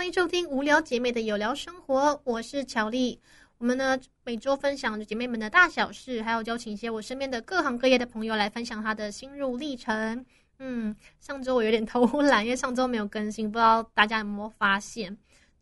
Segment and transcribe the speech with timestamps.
[0.00, 3.20] 欢迎收听无聊姐妹的有聊生活，我是乔丽。
[3.58, 10.24] 我们呢每周分享姐妹们的大小事，还有邀请一些我身边的各行各业的朋友来分享他的心路历程。
[10.58, 15.14] 嗯，上周我有点偷懒，因为上周没有更新，不知道大家有没有发现？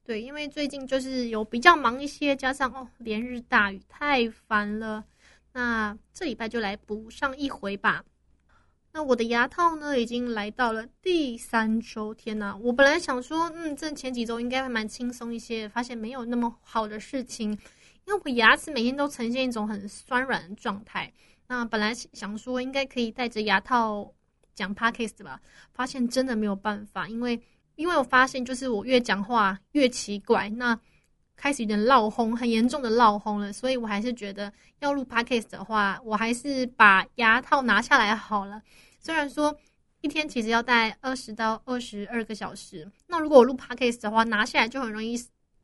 [0.04, 5.04] 对，因为最近就是有比较忙一些，加上哦连日大雨，太烦了。
[5.52, 8.04] 那这礼拜就来补上一回吧。
[8.92, 12.12] 那我的牙套呢，已经来到了第三周。
[12.14, 17.50] 天呐，我本来想说，嗯，这前几周应该会蛮轻松一些，发现没有那么好的事情，
[18.06, 21.12] 因为我牙齿每天都呈现一种很酸软的状态。
[21.46, 24.12] 那本来想说应该可以戴着牙套
[24.54, 25.40] 讲 podcast 吧，
[25.72, 27.40] 发现真的没有办法，因为
[27.76, 30.78] 因为我发现就是我越讲话越奇怪，那。
[31.40, 38.60] 开始有点闹轰，很严重的闹轰了，所以我还是觉得要录 podcast 的话，我还是把牙套拿下来好了。
[38.98, 39.56] 虽然说
[40.00, 45.16] 一天其实要戴二十到二十二个小时，那如果我录 podcast 的话，拿下来就很容易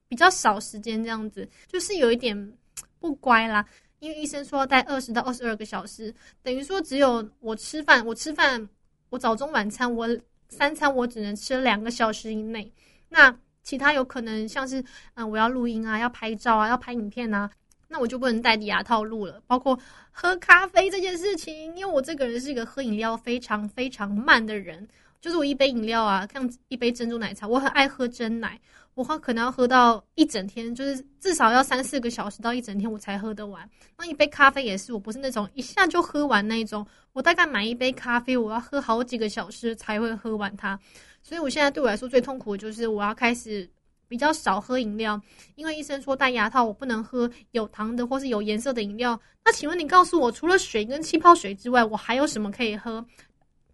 [0.06, 2.56] 比较少时间这样子，就是有一点
[3.00, 3.66] 不乖啦。
[3.98, 8.68] 因为医生说要戴二十到二十二个小时，等于说只有我吃饭，我吃饭，
[9.10, 10.08] 我早中晚餐，我
[10.48, 12.72] 三餐我只能吃两个小时以内，
[13.08, 13.36] 那。
[13.64, 14.84] 其他有可能像是，
[15.14, 17.50] 嗯，我要录音啊，要拍照啊，要拍影片啊，
[17.88, 19.42] 那我就不能戴牙套录了。
[19.46, 19.76] 包括
[20.12, 24.86] 喝咖啡这件事情，因为我这个人是一个喝饮料非常非常慢的人，
[25.20, 28.60] 就是我一杯饮料啊，像一杯珍珠奶茶，我很爱喝真奶，
[28.94, 33.68] 我喝可能要喝到一整天，就是至少要三四个小时到一整天我才喝得完。
[33.96, 40.78] 那一杯咖啡也是，我不是那种一下就喝完那种，我大概买一杯咖啡，我要喝好几个小时才会喝完它。
[41.24, 43.66] 所以，我现在对我来说最痛苦的就是我要开始
[44.06, 45.18] 比较少喝饮料，
[45.54, 49.18] 因为医生说戴牙套我不能喝有糖的或是有颜色的饮料。
[49.42, 53.02] 那请问你告诉我，除了水跟气泡水之外，我还有什么可以喝？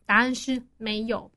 [0.07, 1.29] 答案是没有。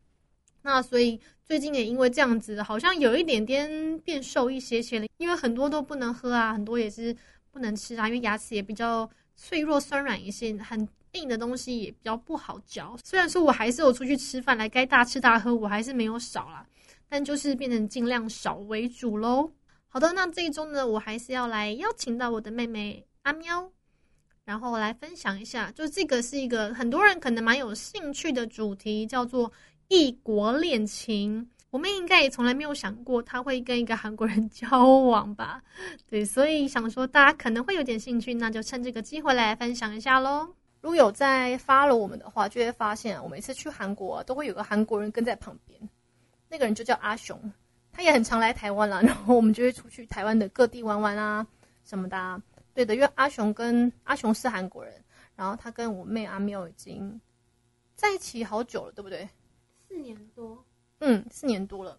[0.62, 7.16] 那所以最近也因为这样子，好像有一点点变瘦一些些了，因为很多都不能喝啊，很多也是
[7.52, 10.88] 不能吃啊，因为牙齿也比较脆弱、酸软一些，很。
[11.14, 16.66] 硬的东西也比较不好嚼，虽然说我还是有出去吃饭，来该大吃大喝，我还是没有少啦，
[17.08, 19.52] 但就是变成尽量少为主喽。
[19.88, 23.72] 好的，那这一周呢，我还是要来邀请到我的妹妹阿喵，
[24.44, 29.52] 然后来分享一下，就这个是一个很多人可能蛮有兴趣的主题，叫做
[29.90, 31.48] 异国恋情。
[31.70, 35.64] 我们应该也从来没有想过他会跟一个韩国人 交往吧？
[36.08, 40.56] 对，所以想说大家可能会有点兴趣，那就趁这个机会来分享一下喽。
[40.84, 45.80] 如果有在发了我们的话，就会发现我每次去韩国都会有个韩国人跟在旁边，
[46.50, 47.40] 那个人就叫阿雄，
[47.94, 51.48] 他也很常来台湾了，然后我们就会出去台湾的各地玩玩啊
[51.86, 52.42] 什么的。
[52.74, 54.94] 对的，因为阿雄跟阿雄是韩国人，
[55.38, 57.18] 然后他跟我妹阿喵已经
[57.96, 59.30] 在一起好久了，对不对？
[59.88, 60.66] 四年多。
[61.00, 61.98] 嗯，四年多了，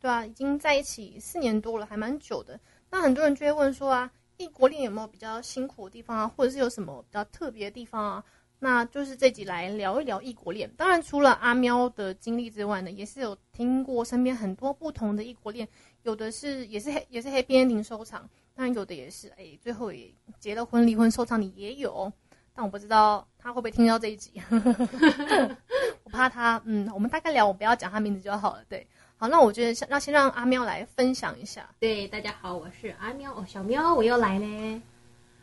[0.00, 2.58] 对啊，已经在一起四年多了，还蛮久的。
[2.88, 4.10] 那很多人就会问说啊。
[4.42, 8.24] 异国恋有没有比较辛苦的地方啊，或者是有什么比较特别的地方啊？
[8.58, 10.68] 那就是这集来聊一聊异国恋。
[10.76, 15.66] 当然，除了阿喵的经历之外呢，也是有听过身边很多不同的异国恋，
[16.02, 22.12] 有的是也是黑也是黑边零收场，当然有的也是哎，最后也结了婚离婚收场的也有。
[22.54, 24.42] 但我不知道他会不会听到这一集，
[26.04, 28.86] 我怕他嗯，我们大概聊，我不要讲他名字就好了，对。
[29.22, 31.64] 好，那我觉得先那先让阿喵来分享一下。
[31.78, 34.82] 对，大家好，我是阿喵哦，小喵，我又来嘞。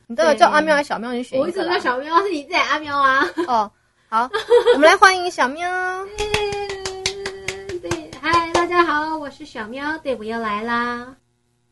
[0.06, 1.14] 你到底叫阿喵还是小喵？
[1.14, 3.26] 你选一我一直叫小喵，是你在阿喵啊。
[3.48, 3.72] 哦，
[4.10, 4.30] 好，
[4.76, 5.66] 我们来欢迎小喵。
[7.82, 11.16] 对，嗨，大家好，我是小喵，对，我又来啦。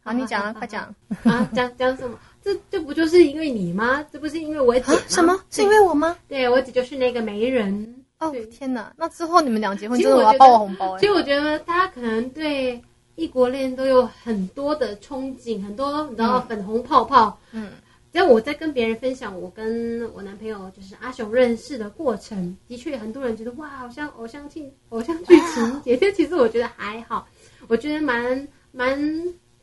[0.02, 0.84] 好，你讲啊，快讲。
[1.26, 2.18] 啊，讲讲什么？
[2.42, 4.06] 这这不就是因为你吗？
[4.14, 5.38] 这不是因为我姐什么？
[5.52, 6.16] 是因为我吗？
[6.30, 8.06] 对，我姐就是那个媒人。
[8.20, 8.92] 哦天哪！
[8.98, 11.00] 那之后你们俩结婚，真的我要包我红包哎。
[11.00, 12.82] 其实我觉得大家可能对
[13.16, 17.38] 异国恋都有很多的憧憬，很多你知道粉红泡泡。
[17.52, 17.72] 嗯，
[18.12, 26.12] 只要我在跟别人分享我跟我男朋友就是阿雄认识的过程，的确很多人觉得哇，好像偶像剧偶像剧情 节。
[26.14, 27.28] 其实我觉得还好，
[27.68, 29.00] 我觉得蛮蛮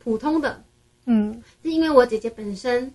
[0.01, 0.63] 普通的。
[1.07, 2.89] 嗯，是因为我姐姐本身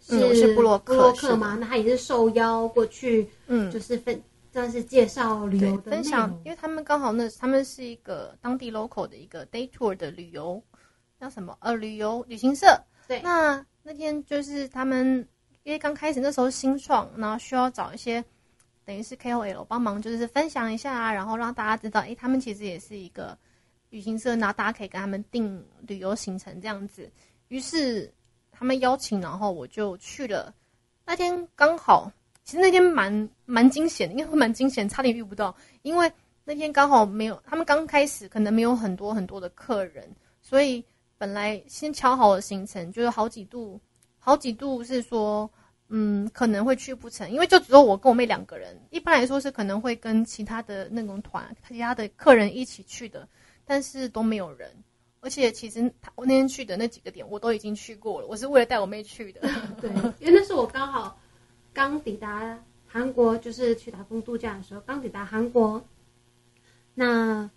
[0.00, 4.20] 是布洛克嘛，那她也是受邀过去，嗯，就是分。
[4.52, 10.62] 这是介绍旅游分享，因为他们刚好那他们是一个当地 local 的一个 day tour 的旅游，
[11.18, 12.66] 叫什么呃旅游旅行社。
[13.08, 15.26] 对，那那天就是他们
[15.62, 18.22] 因为刚开始那时候新创，然后需要找一些
[18.84, 23.36] 等于是 KOL 帮忙，就是分享一下，啊然后让大家知道，哎，他们其实也是一个
[23.88, 27.10] 旅行社，然后大家可以跟他们订旅游行程这样子。
[27.48, 28.12] 于是
[28.50, 30.54] 他们邀请，然后我就去了。
[31.06, 32.12] 那天刚好。
[32.44, 35.54] 其实那天蛮蛮惊险的，因为蛮惊险，差点遇不到。
[35.82, 36.10] 因为
[36.44, 40.08] 那天刚好没有，他们刚开始可能没有很多很多的客人，
[40.40, 40.84] 所以
[41.16, 43.80] 本来先敲好的行程，就是好几度，
[44.18, 45.48] 好几度是说，
[45.88, 48.76] 嗯，可能会去不成，因为就只有我跟我妹两个人。
[48.90, 53.28] 一般来说是可能会跟其他的那种团、其他的客人一起去的，
[53.64, 54.68] 但是都没有人。
[55.20, 55.80] 而且其实
[56.16, 59.40] 我那天去的那几个点我都已经去过了，我是为了带我妹去的。
[59.80, 61.16] 对，因为那是我刚好
[61.72, 65.84] 刚抵达韩国，就是去打工度假的时候，刚抵达韩国。
[66.94, 67.50] 那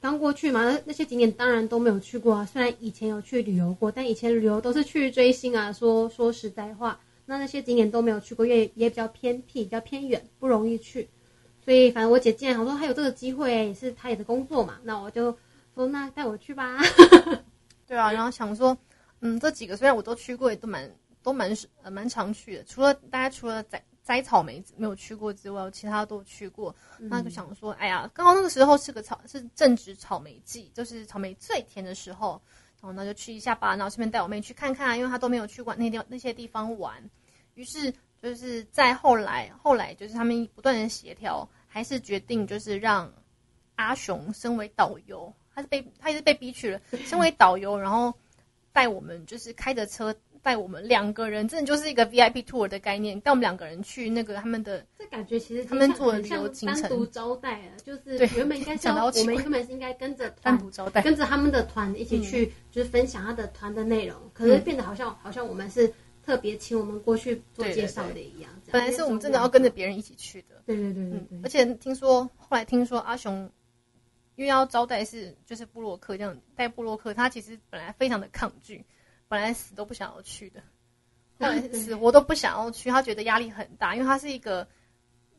[0.00, 2.44] 刚过去嘛，那那些景点当然都没有去过啊。
[2.44, 5.72] 虽然以前有去旅游过，但以前旅游都是去追星啊。
[5.72, 11.08] 说说实在话，那那些景点都没有去过，因为也比较偏僻、比较偏远，不容易去。
[11.64, 15.36] 所以反正我姐既然我说她有这个机会，也是她也是工作嘛，那我就。
[15.74, 16.76] 说那带我去吧，
[17.88, 18.76] 对啊，然后想说，
[19.20, 21.50] 嗯，这几个虽然我都去过，也都蛮都蛮
[21.82, 22.64] 呃蛮常去的。
[22.64, 26.74] 除了大家除了摘摘草莓没有去过之外，其他都去过。
[26.98, 32.40] 那就想说，哎呀，刚好那个时候是个草是正值草莓季，就是草莓最甜的时候，
[32.80, 33.76] 然后那就去一下吧。
[33.76, 37.02] 然后顺便带我妹去看看，因为她都没有去过那地那些地方玩。
[37.54, 43.12] 于是就是在后来后来就是他们不断的协调，还是决定就是让
[43.76, 45.32] 阿雄身为导游。
[45.54, 48.12] 他是被他也是被逼去了，身为导游，然后
[48.72, 54.84] 带我们就是开着车带我们两个人，真的就是一个 VIP tour 的概念，带我们两个人去那个他们的。
[54.98, 65.92] 这感觉其实他们做的旅游行程，单独招待啊，就是原本应该是我们原本是应该跟着单独招待，跟着他们的团一起去，就是分享他的团的内容，可是变得好像好像我们是
[66.24, 68.50] 特别请我们过去做介绍的一样。
[68.70, 70.62] 本来是我们真的要跟着别人一起去的。
[70.66, 71.40] 对对对对对。
[71.44, 73.50] 而且听说后来听说阿雄。
[74.34, 78.82] 因为要招待是就是布洛克这样带布洛克，他其实本来非常的抗拒，
[79.32, 80.60] 本来死都不想要去的，
[81.40, 84.68] 后来死活都不想要去，他觉得压力很大，因为他是一个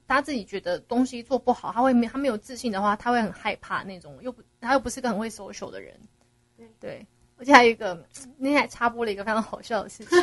[0.08, 5.96] 他自己觉得东西做不好，他会没他没有自信的话，他会很害怕那种，又不他又不是个很会 social 的人，
[6.80, 7.06] 对，
[7.38, 8.04] 而且还有一个
[8.40, 10.18] 那天还插播了一个非常好笑的事情，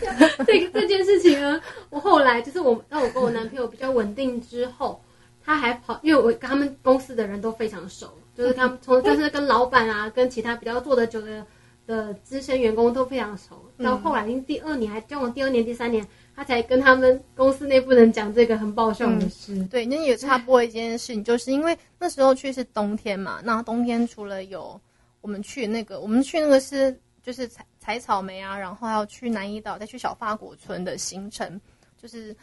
[0.46, 1.60] 这个这件事情呢，
[1.90, 4.98] 我后来就是我当我跟我男朋友比较稳定之后。
[5.46, 11.46] 他还跑，因为我跟他们公司的人都非常熟，就是他们从 就是跟老板啊，跟其他比较做的久的
[11.86, 13.70] 的资深员工都非常熟。
[13.78, 19.62] 到后来，因第二年还交往第二年、第三年，他才跟他们公司内部人讲这个很爆笑的事。
[19.64, 24.80] 对，那也插播一件事情，就是因为那时候去是冬天嘛，那冬天除了有
[25.20, 31.60] 我们去那个，我们去那个是就是采采草莓啊，然后还要去南怡岛，再去小发果村的行程，
[32.00, 32.36] 就是。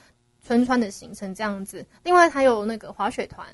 [0.43, 3.47] 村川的行程这样子，另外还有那个滑雪团，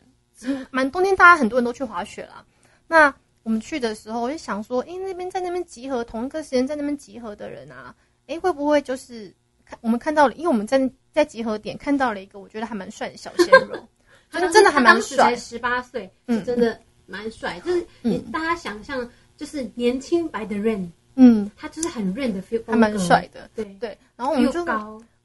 [0.71, 2.45] 蛮冬天大家很多人都去滑雪啦。
[2.87, 3.13] 那
[3.47, 7.95] 我们去的时候，我就想说，哎，那边在那边集合，同一个时间在那边集合的人啊，
[8.27, 9.33] 哎，会不会就是
[9.63, 10.33] 看我们看到了？
[10.33, 10.77] 因为我们在
[11.13, 13.87] 在集合点看到了一个我觉得还蛮帅的小鲜肉，
[14.29, 23.97] 他真的还蛮帅，十八岁，嗯，真的蛮帅，就是你大家想象就是年轻白的 Rain，嗯，他就是很 Rain 的 feel，还蛮帅的，对对。
[24.17, 24.65] 然后我们就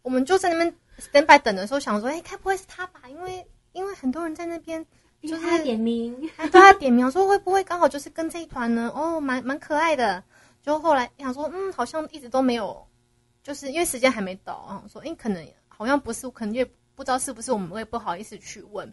[0.02, 0.72] 我们就在那边。
[1.12, 3.00] stand by 等的时候，想说，哎，该不会是他吧？
[3.08, 4.86] 因为因为很多人在那边，
[5.22, 8.92] 就是点名， 对他点名，说会不会刚好就是跟这一团呢？
[8.94, 10.22] 哦，蛮蛮可爱的。
[10.62, 12.86] 就后来想说，嗯，好像一直都没有，
[13.42, 14.84] 就是因为时间还没到啊。
[14.92, 16.64] 说，哎，可能好像不是，可能也
[16.94, 18.92] 不知道是不是，我们会不好意思去问。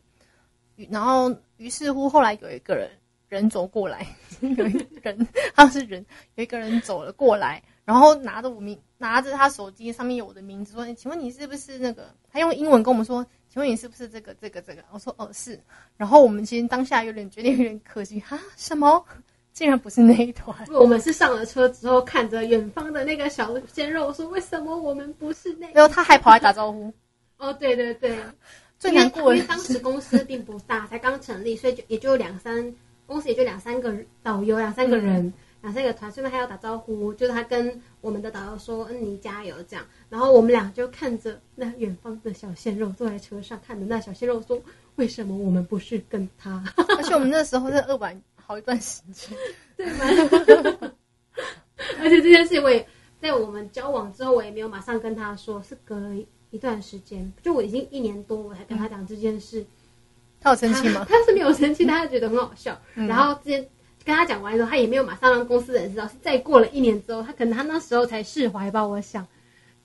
[0.90, 2.90] 然后于是乎，后来有一个人
[3.28, 4.08] 人走过来，
[4.42, 6.06] 有一个人他是人，
[6.36, 7.62] 有一个人走了过来。
[7.86, 15.60] 然后拿着我名，拿着他手机上面有我的名字，说：“请问你是不是那个？”他用英文跟我们说：“请问你是不是这个这个这个？”我说：“哦，是。”
[15.98, 19.04] 然后我们其实当下有点觉得有点可惜，哈，什么？
[19.52, 20.56] 竟然不是那一团？
[20.72, 26.94] 我们是上了车之后，看着远方的那个小鲜肉，说：“为什么我们不是那？”然后他还跑来打招呼。
[27.38, 28.18] 哦，对对对，
[28.80, 32.74] 最难过，因为当时公司并不大，才刚成立，所以就也就两三
[33.06, 35.34] 公司也就两三个导游，两三个人。
[35.62, 44.62] 两三个团，顺便还要打招呼，就是他跟我们的导游说：“嗯，你加油。”这样，然后我们俩就看着那远方的小鲜肉坐在车上，看着那小鲜肉说
[44.96, 46.64] ：“为什么我们不是跟他？”
[46.98, 49.38] 而且我们那时候在二晚好一段时间，
[49.76, 50.94] 对吗？
[52.00, 52.88] 而且这件事，我也
[53.20, 56.16] 在我们交往之后，我也没有马上跟他说，是隔了
[56.52, 59.66] 一段时间，就我已经一年多，我才跟他讲这件事。
[60.40, 61.06] 他有生气吗？
[61.10, 62.80] 他是没有生气，他觉得很好笑。
[62.94, 63.70] 然后之前。
[64.10, 66.08] 跟他讲完之后，他也没有马上让公司的人知道。
[66.08, 68.86] 是再过了一年之后，他可能他那时候才释怀吧。
[68.86, 69.26] 我想，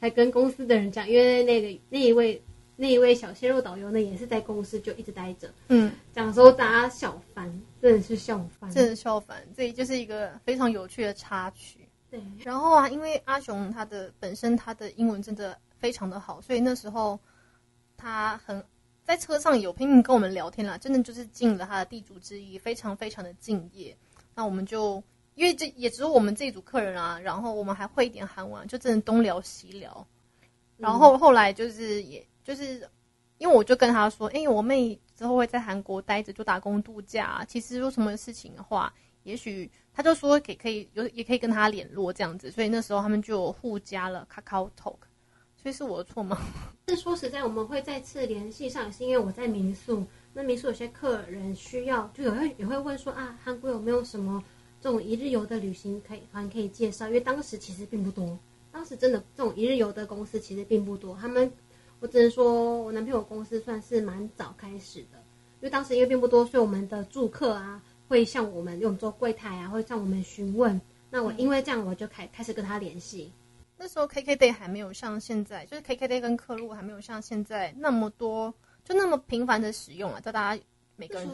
[0.01, 2.43] 才跟公司的人讲，因为那个那一位
[2.77, 5.53] 那一位小鲜肉导游呢，也是在公司就一直待着。
[5.69, 9.47] 嗯，讲说大家笑翻，真的是笑翻，真的笑翻。
[9.55, 11.81] 这就是一个非常有趣的插曲。
[12.11, 17.19] 对，然后啊，因为阿雄他的本身他的英文真的非常的好，所以那时候
[17.97, 18.65] 他很
[19.05, 23.95] 在车上有拼命跟我们聊天啦，真的就是尽了他的地主之谊，非常非常的敬业。
[24.35, 25.03] 那我们就
[25.35, 30.07] 因为这也只有我们这一组客人啊，然后我们还会一点韩文，就真的东聊西聊。
[30.77, 32.89] 然后后来就是也就是
[33.39, 37.45] 因为我就跟他说，哎，我妹之后会在韩国待着，就打工度假。
[37.49, 42.51] 其实有什么事情的话，也许他就说给可以有也可以跟他联络这样子。
[42.51, 44.97] 所以那时候他们就互加了 Kakao Talk。
[45.57, 46.39] 所以是我的错吗？
[46.89, 50.05] 是说实在，我们会再次联系上，是因为我在民宿。
[50.37, 54.43] 那民宿有些客人需要，就有会也会问说啊，韩国有没有什么
[54.81, 57.07] 这种一日游的旅行可以团可以介绍？
[57.07, 58.37] 因为当时其实并不多，
[58.73, 61.17] 当时真的这种一日游的公司其实并不多。
[61.21, 61.51] 他们，
[62.01, 65.19] 我只能说我男朋友公司算是蛮早开始的，
[65.61, 70.81] 因为当时因为并不多，所以我们的住客啊会向我们用做柜台啊，会向我们询问。
[71.11, 73.33] 那我因为这样，我就开开始跟他联系。
[73.77, 78.53] 那时候 KKday 还没有像现在，就是 KKday 跟客路还没有像现在那么多，
[78.85, 80.63] 就那么频繁的使用啊，叫大家
[80.97, 81.29] 每个人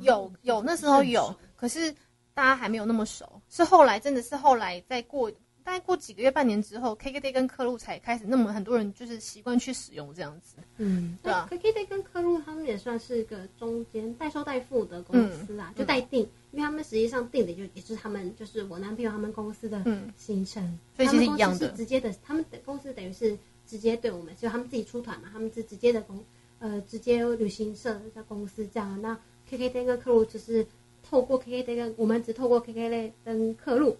[0.00, 1.92] 有有那时候有，可是
[2.34, 5.30] 大家还没有那么熟，是后来真的是后来再过。
[5.64, 10.56] 大概过几个月、半年之后，KKday 跟科路才开始那么很多人就是习惯去使用这样子。
[10.78, 19.80] 嗯，对啊，KKday 跟科路他们也算是个中间代收代付的公司啊，就代订，因为他们实际上定的就也是他们就是我男朋友他们公司的
[20.16, 26.18] 行程，所以其实一样的，直接的，他们的公司等于是直接对我们，就他们自己出团嘛，他们是直接的公
[26.62, 28.98] 呃直接旅行社的公司这样。
[29.02, 29.14] 那
[29.50, 30.66] KKday 跟客路就是
[31.02, 33.94] 透过 KKday 跟我们只透过 KKday 跟客路。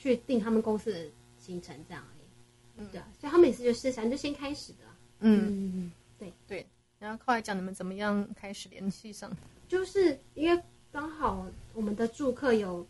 [0.00, 1.06] 去定他们公司的
[1.40, 4.84] 行程这样而已，嗯，对啊，所以他们也是就是想就先开始的，
[5.18, 6.32] 嗯，对。
[6.46, 6.64] 对，
[7.00, 9.28] 然后后来讲你们怎么样开始联系上，
[9.66, 10.62] 就是因为
[10.92, 12.86] 刚好我们的住客有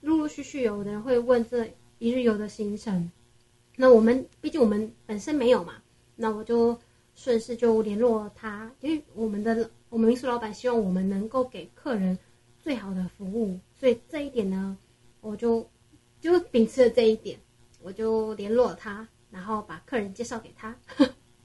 [0.00, 3.08] 陆陆续续有人会问这一日游的行程，
[3.76, 5.74] 那我们毕竟我们本身没有嘛，
[6.16, 6.76] 那我就
[7.18, 12.16] 顺势就联络他，因为我们的我们民宿老板希望我们能够给客人
[12.62, 14.78] 最好的服务，所以这一点呢，
[15.20, 15.68] 我就。
[16.20, 17.38] 就秉持了这一点，
[17.80, 20.74] 我就联络他，然后把客人介绍给他。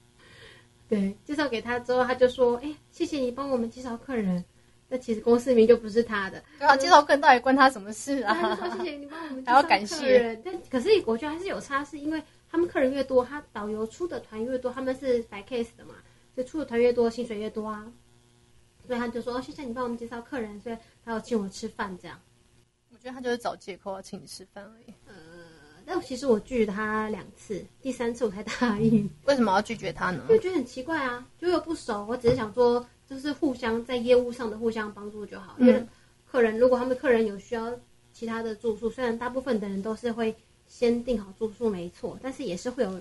[0.90, 4.44] 对，介绍给他之后，他就说：“哎，谢谢你帮我们介绍客人。”
[4.90, 6.42] 那其实公司名就不是他的。
[6.58, 8.34] 对啊，介绍客人到底关他什么事啊？
[8.34, 9.68] 他就说：“谢谢你帮我们介绍客
[10.02, 12.20] 人。”但可是我觉得还是有差，是因为
[12.54, 15.96] 他们客人越多，他导游出的团越多，他们是白 case 的嘛，
[16.36, 17.92] 所以出的团越多，薪水越多啊。
[18.86, 22.16] 所以他就说：“谢谢你帮我们介绍客人。”所以他要请我吃饭这样。
[22.90, 24.94] 我觉得他就是找借口要请你吃饭而已。
[25.08, 25.14] 呃，
[25.84, 29.10] 但其实我拒绝他两次，第三次我才答应。
[29.24, 30.24] 为什么要拒绝他呢？
[30.28, 32.06] 就觉得很奇怪啊，就又不熟。
[32.08, 35.56] 我只是想说，就是互相在业务上的互相帮助就好。
[35.58, 35.84] 因为
[36.24, 37.76] 客人如果他们客人有需要
[38.12, 40.32] 其他的住宿，虽然大部分的人都是会
[40.66, 43.00] 先订好住宿，没错，但是也是会有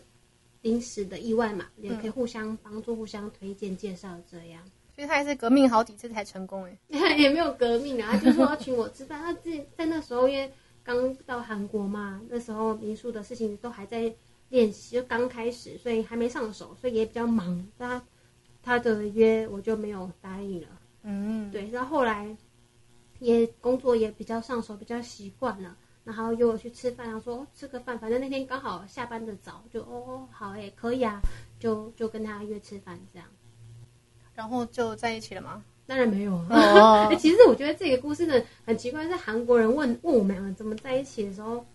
[0.61, 4.63] 临时的意外嘛，也可以互相帮助、互相推荐、介绍这样。
[4.95, 9.19] 所以他也是革命好几次才成功哎，也没有革命啊，他就说要请我吃饭。
[9.21, 10.51] 他自己在那时候因为
[10.83, 14.13] 刚到韩国嘛，那时候民宿的事情都还在
[14.49, 17.67] 练习，就刚开始，所以还没上手，所以也比较忙。
[17.79, 18.03] 他
[18.61, 20.67] 他的约我就没有答应了。
[21.01, 21.67] 嗯，对。
[21.71, 22.37] 然后后来
[23.19, 31.21] 也工作也比较上手，比较习惯了，然后约我去吃饭，然后说吃个饭，反正那天刚好下班的早，就哦好哎可以啊，
[31.59, 33.27] 就就跟他约吃饭这样。
[34.35, 35.63] 然后就在一起了吗？
[35.85, 37.13] 当然没有啊。
[37.19, 41.65] 其实我觉得这个故事呢很奇怪，是韩国人问问我们怎么在一起的时候，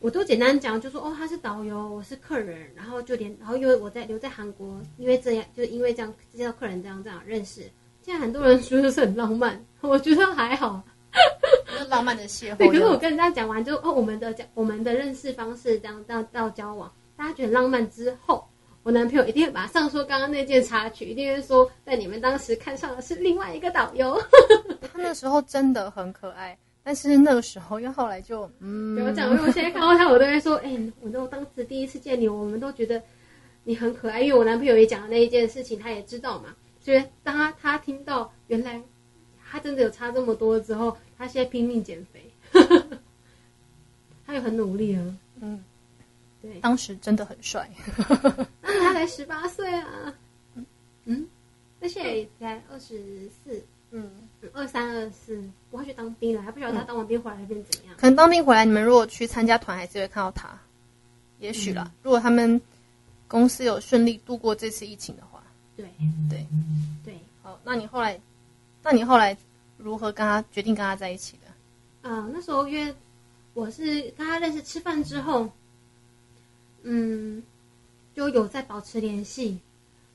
[0.00, 7.62] 我都简单讲，就说哦他是导游，我是客人，然后就连然后因为我在留在韩国，因为这样就是因为这样介绍客人这样这样认识。
[8.00, 10.82] 现在很多人说的是很浪漫，我觉得还好，
[11.88, 12.56] 浪漫的邂逅。
[12.56, 18.44] 对，可是我跟人家讲完就哦我们的讲我们的认识方式这样到到交往，大家觉得浪漫之后。
[18.84, 24.20] 我男朋友一定会马上说刚刚那件插曲，一定会说在你们当时看上的是另外一个导游。
[24.80, 33.00] 他那时候真的很可爱，但是那个时候因为后来就嗯，我讲，因为我现在看到他，我都会说，哎，我都当时第一次见你，我们都觉得
[33.62, 36.46] 你很可爱，因为我男朋友也讲了那一件事情，他也知道嘛。
[36.80, 38.82] 所以当他他听到原来
[39.52, 42.32] 他真的有差这么多之后，他现在拼命减肥，
[44.24, 45.62] 他也很努力啊，嗯。
[46.40, 47.70] 对，当时真的很帅。
[48.62, 50.12] 他才十八岁啊，
[51.04, 51.28] 嗯，
[51.78, 54.10] 那现在才二十四，嗯，
[54.52, 55.40] 二三二四，
[55.70, 57.94] 我要去当兵了，还不晓得他当完兵回来变怎样。
[57.96, 60.48] 可能当兵回来，你们如果去参加团，还是会看到他。
[61.38, 62.60] 也许啦，如果他们
[63.28, 65.44] 公司有顺利度过这次疫情的话，
[65.76, 65.86] 对。
[66.28, 66.44] 对。
[67.04, 67.16] 对。
[67.42, 68.20] 好，那你后来，
[68.82, 69.36] 那你后来
[69.76, 72.08] 如何跟他决定跟他在一起的？
[72.08, 72.94] 啊，那时候因为
[73.54, 75.48] 我是跟他认识吃饭之后。
[76.84, 77.40] 嗯，
[78.12, 79.56] 就有在保持联系，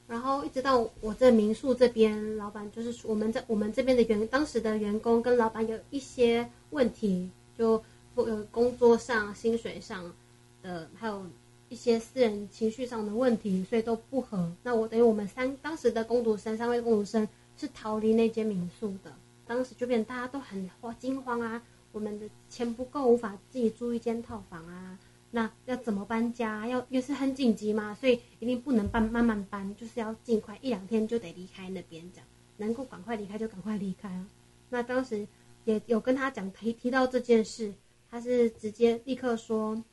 [0.05, 7.81] 然后一直到我这民宿这边，老板就是我们在我们这边的员当时的员工跟老板有一些问题，就
[8.15, 10.13] 呃工作上、薪水上
[10.61, 11.25] 的，还有
[11.69, 14.51] 一些私人情绪上的问题，所以都不合。
[14.63, 17.25] 那我等于我们三当时的工读生三位工读生
[17.57, 19.13] 是逃离那间民宿的，
[19.45, 21.61] 当时就变大家都很慌惊慌啊，
[21.91, 24.99] 我们的钱不够，无法自己租一间套房啊。
[25.31, 26.65] 那要怎么搬家？
[26.67, 34.27] 要也是很紧急嘛，所以一定不能搬，慢慢搬，就是要尽快一两天就得离开那边，这样能够赶快离开就赶快离开啊。
[34.69, 35.27] 那当时
[35.65, 37.73] 也有跟他讲提提到这件事，
[38.09, 39.83] 他是直接立刻说，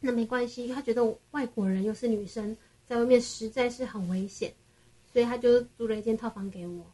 [0.00, 4.54] 那没关系，他觉得外国人又是女生，在外面实在是很危险，
[5.14, 6.84] 所以他就租了一间套房给我。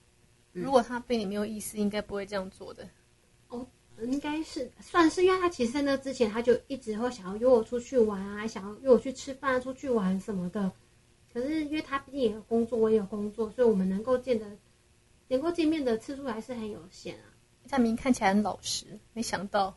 [0.52, 2.86] 如果他对你没有意思，应该不会这样做的。
[3.48, 3.66] 哦
[4.02, 10.70] 应该是算是，因为他其实在那之前他就一直会想要约我出去玩啊，想要约我去吃饭、出去玩什么的。
[11.32, 14.46] 可是因为他毕竟也有工作，我也有工作，所以我们能够见的、
[15.28, 17.24] 能够见面的次数还是很有限啊。
[17.66, 19.76] 夏明看起来很老实，没想到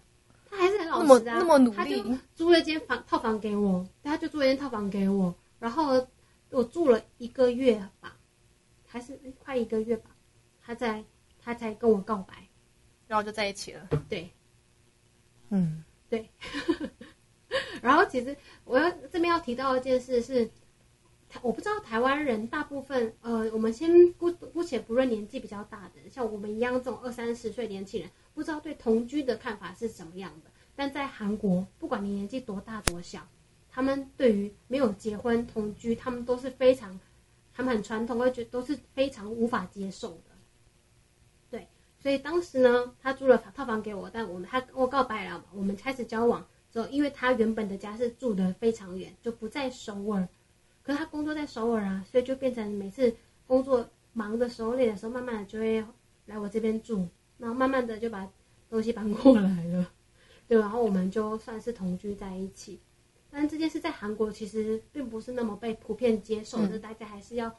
[0.49, 6.07] 他还是很老实啊，那么努力，租了间房套房给我，他就租了间套房给我，然后
[6.49, 8.15] 我住了一个月吧，
[8.93, 10.15] 还是快一个月吧，
[10.61, 11.03] 他在
[11.41, 12.47] 他才跟我告白。
[13.07, 13.89] 然后就在一起了。
[14.07, 14.29] 对，
[15.49, 16.29] 嗯，对。
[17.81, 20.47] 然后其实我要这边要提到一件事是，
[21.41, 30.51] 我不知道台湾人大部分呃，我们先姑姑且不论年纪比较大的，像我们一样这种二三十岁年轻人，不知道对同居的看法是什么样的。
[30.75, 33.27] 但在韩国，不管你年纪多大多小，
[33.71, 36.99] 他们对于没有结婚同居，他们都是非常，
[37.53, 40.31] 他们很传统，会觉得都是非常无法接受的。
[41.51, 41.67] 对
[41.99, 50.27] 所以当时呢，他租了套房给我，但我们他跟我告白了，我们开始交往之后，因为他原本的家是住的非常远，就不在首尔，
[50.81, 55.85] 可是他工作在首尔啊，所以就变成每次工作忙的时候、累的时候，慢慢的就会
[56.25, 57.07] 来我这边住，
[57.37, 58.27] 然后慢慢的就把
[58.69, 59.91] 东西搬过来了，
[60.47, 62.79] 对，然后我们就算是同居在一起。
[63.33, 67.53] 但这件事在韩国其实并不是那么被普遍接受，的，大家还是要，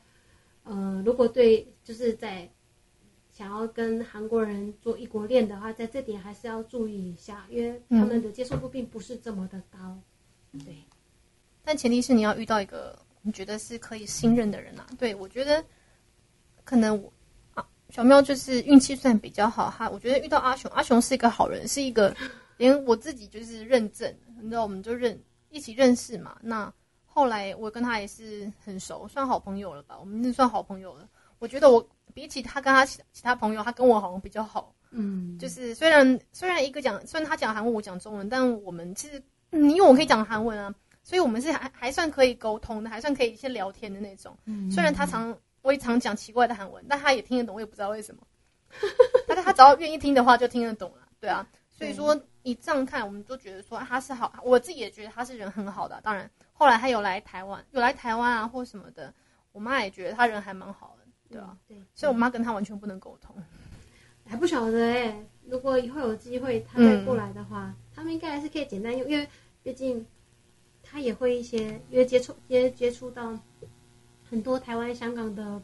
[0.62, 2.48] 呃，如果对就是在。
[3.36, 9.98] 想要跟韩国人做异国恋的话，在这点还是要注意一下，因为他们的接受度并不是这么的高。
[10.64, 10.84] 对，
[11.64, 14.86] 但前提是你要遇到一个你觉得是可以信任的人啊。
[14.96, 15.64] 对我觉得，
[16.62, 17.12] 可能我
[17.54, 19.90] 啊，小喵就是运气算比较好哈。
[19.90, 22.14] 我觉得遇到阿雄，阿雄是一个好人，是一个
[22.56, 25.20] 连我自己就是认证，你知道，我们就认
[25.54, 26.36] 一起认识嘛。
[26.42, 26.70] 那
[27.06, 29.96] 后来我跟他也是很熟，算好朋友了吧？
[29.98, 31.08] 我们算好朋友了。
[31.38, 31.88] 我觉得我。
[32.12, 34.72] 比起他跟他其其他朋友，他跟我好像比较好。
[34.92, 44.38] 嗯，就是虽然虽然一个讲，虽然他讲韩文，我讲中文，但我们其实，因为我可以讲韩文啊，所以我们是还还算可以沟通的，还算可以先聊天的那种。
[44.44, 48.22] 嗯，虽然他常我也常讲奇怪的韩文，但他也听得懂，我也不知道为什么。
[49.26, 51.08] 但是他只要愿意听的话，就听得懂了。
[51.18, 52.14] 对啊，所以说
[52.44, 55.98] 你这样看，我们都觉得说他是好，我自己也觉得他是人很好的。
[56.02, 59.12] 当然，后来他有来台湾，有来台湾啊或什么的，
[59.50, 61.04] 我妈也觉得他人还蛮好的。
[61.30, 63.34] 对啊，对，所以我妈跟他完全不能沟通，
[64.28, 65.26] 还不晓得哎。
[65.46, 69.26] 如果以后有机会他再过来的话，他们应该还是可以简单用，因为
[69.62, 70.06] 毕竟
[70.82, 73.38] 他也会一些，因为接触接接触到
[74.28, 75.60] 很多台湾、香港的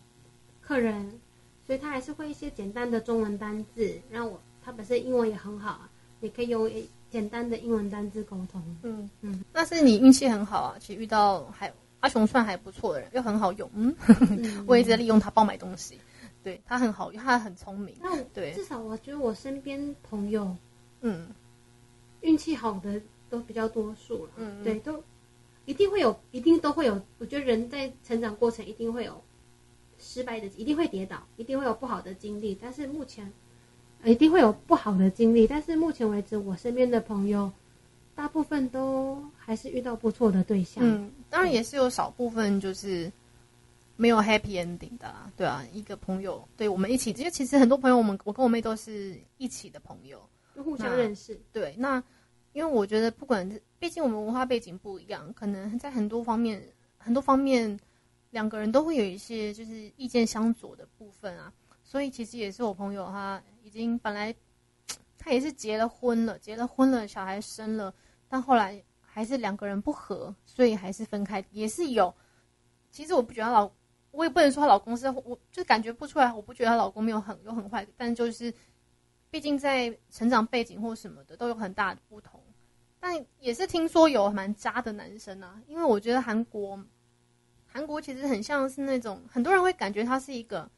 [0.62, 1.20] 客人，
[1.66, 4.00] 所以他还是会一些简单的中文单字。
[4.10, 5.90] 让我他本身英文也很好啊，
[6.20, 6.70] 也可以用
[7.10, 8.62] 简单的英文单字沟通。
[8.82, 11.72] 嗯嗯，那是你运气很好啊，其实遇到还。
[12.00, 13.94] 阿雄算还不错的人，又很好用，嗯，
[14.66, 16.00] 我一直在利用他帮买东西，
[16.42, 17.94] 对他很好，他很聪明。
[18.00, 20.56] 那对，至少我觉得我身边朋友，
[21.02, 21.28] 嗯，
[22.22, 25.04] 运气好的都比较多数了，嗯，对，都
[25.66, 26.98] 一定会有，一定都会有。
[27.18, 29.22] 我觉得人在成长过程一定会有
[29.98, 32.58] 失败的，一定会跌倒，一定会有不好的经历。
[32.58, 33.30] 但是目前
[34.04, 37.50] 一定会有不好的经历，但是目前为止，我身边的朋友。
[38.12, 43.10] 大部分都还是遇到不错的对象，嗯，当然也是有少部分就是
[43.96, 50.20] 没有 happy ending 的，对啊，一个朋友，对我们一起，因为其实很多朋友，我们我跟我妹都是一起的朋友，
[50.54, 52.02] 就互相认识，对，那
[52.52, 56.62] 因为我觉得不管，毕竟我们文化背景不一样，可能在很多方面，
[56.98, 57.80] 很多方面
[58.32, 61.50] 两个人都会有一些就是意见相左的部分啊，
[61.82, 64.34] 所以其实也是我朋友他已经本来
[65.16, 67.94] 他也是结了婚了，结了婚了，小孩生了。
[68.28, 72.12] 但后来还是两个人不和，所以还是分开，也是有。
[72.90, 73.70] 其实我不觉得老，
[74.10, 76.32] 我也不能说她老公是，我就感觉不出来。
[76.32, 78.52] 我不觉得她老公没有很有很坏，但就是，
[79.30, 82.42] 毕竟在成长背景或什么的都有很大的不同。
[82.98, 86.84] 但也是听说有蛮渣的男生啊，因为我觉得韩国
[87.68, 90.68] 韩国其实很像是那种很多人会感觉他是一个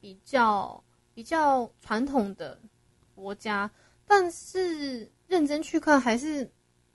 [0.00, 0.82] 比较
[1.18, 2.56] 比较传统的
[3.12, 3.68] 国家，
[4.06, 6.42] 但是认真去看，还是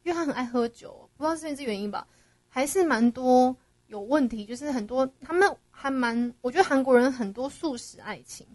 [0.03, 2.07] 因为他很爱喝酒，不知道是因为这原因吧，
[2.47, 3.53] 还是蛮多
[3.88, 4.45] 有问题。
[4.45, 8.47] 就是很多他们还蛮，我觉得韩国人很多素食爱情，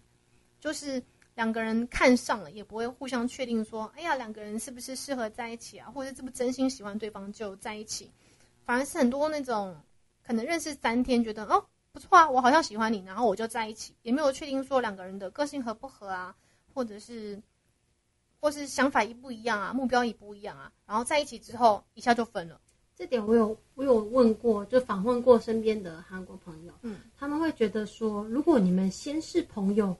[0.59, 0.99] 就是
[1.35, 8.09] 两个人看上了，也不会互相确定说，哎呀，两个人是不是适合在一起啊，或者是不是真心喜欢对方就在一起，
[8.65, 9.77] 反而是很多那种。
[10.23, 11.63] 可能认识三天，觉得哦
[11.99, 16.33] 不错啊，我好像喜欢你，然后我就在一起，也没有确定说两个人的个性合不合啊，
[16.73, 17.37] 或者是，
[18.39, 22.57] 或是想法一不一样啊，目标一不一样啊，然后在一起之后一下就分了。
[22.95, 29.93] 这点我有我有问过，就访问过身边的韩国朋友，嗯，他们会觉得说，如果你们先是朋友，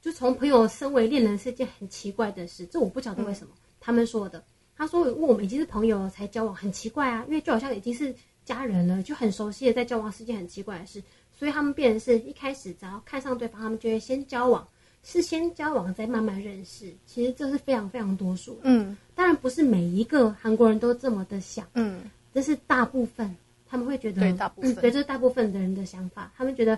[0.00, 4.42] 就从朋友升为恋人是一件很奇怪的事，这我不晓得为什么他们说的。
[4.74, 8.14] 他说，如果我们已经是朋友才交往，很奇怪啊，因为就好像已经是。
[8.50, 11.00] 家人了就很熟悉的，在交往是件很奇怪的事，
[11.38, 14.66] 所以他们变成是一开始只要看上对方，他们就会先交往，
[15.04, 16.92] 是先交往再慢慢认识。
[17.06, 22.02] 其实这是非常非常多数，嗯，当然不是每一个韩国人都这么的想，嗯，
[22.34, 23.36] 这是大部分
[23.68, 26.76] 他们会觉得，对大部分，对这是大部分的人的想法，他们觉得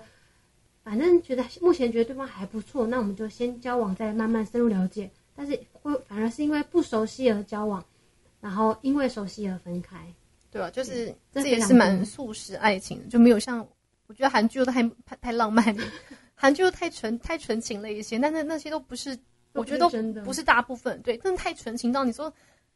[0.85, 5.11] 反正觉得目前觉得对方还不错，那我们就先交往，再慢慢深入了解。
[5.35, 7.83] 但是会反而是因为不熟悉而交往，
[8.43, 9.99] 然后因为熟悉而分开。
[10.53, 13.67] 对啊，就是这也是蛮素食爱情，就没有像
[14.07, 15.83] 我觉得韩剧都太太太浪漫了，
[16.35, 19.19] 韩剧又太纯太纯情了一些，但是那些都不是，
[19.55, 22.31] 我觉得都不是大部分，对，真的太纯情到你说，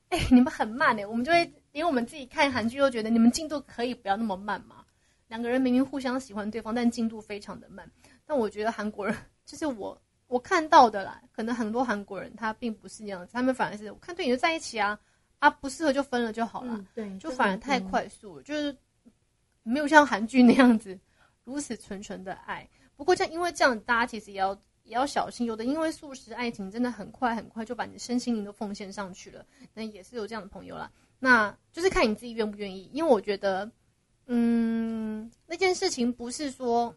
[0.09, 4.77] 哎，你们很慢哎，我们就会因为我们自己看韩剧又觉得你们进度可以不要那么慢嘛。
[5.29, 7.87] 两个人明明互相喜欢对方，但进度非常的慢。
[8.25, 14.99] 但我觉得韩国人就是我我看到的啦，可能很多韩国人他并不是这样子，他们反而是我看对你就在一起啊。
[15.39, 18.75] 啊，不适合就分了就好了，对，就反而太快速了，就是
[19.63, 20.99] 没有像韩剧那样子
[21.45, 22.69] 如此纯纯的爱。
[22.97, 29.45] 不过，像因为这样，大家其实也要也要小心，有的因为素食爱情真的很快很快就把你身心灵都奉献上去了，
[29.75, 30.91] 那也是有这样的朋友啦。
[31.19, 33.71] 那就是看你自己愿不愿意，因为我觉得，
[34.27, 36.95] 嗯，那件事情不是说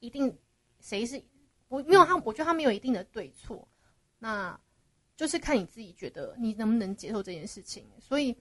[0.00, 0.36] 一定
[0.80, 1.22] 谁是
[1.68, 3.66] 我没有他，我觉得他没有一定的对错，
[4.18, 4.58] 那。
[5.16, 8.36] 就是看你自己觉得你能不能接受这件事情，所以，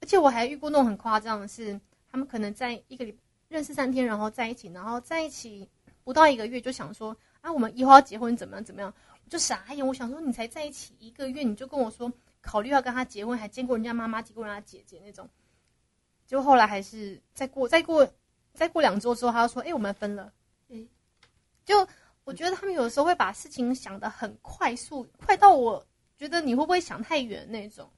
[0.00, 3.16] 而且我还遇过那种很夸张的是，他们可能在一个礼
[3.48, 5.68] 认识三天，然后在一起，然后在一起
[6.02, 8.92] 不到一个月就想说啊，我们以后要结婚怎么样怎么样，
[9.24, 9.86] 我就傻眼。
[9.86, 15.28] 我想说，你才在一起一个月，你就跟我说考虑要跟他结婚，还见过人家妈妈，见过人家姐姐那种，
[16.26, 18.12] 就后来还是再过再过
[18.52, 20.32] 再过两周之后，他就说，哎，我们分了。
[20.68, 20.88] 嗯，
[21.64, 21.86] 就
[22.24, 25.86] 我觉得他们有的时候会把事情想得很快速，快到我。
[26.20, 27.90] 觉得你会不会想太远那种？